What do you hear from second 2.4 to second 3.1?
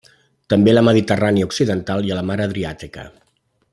Adriàtica.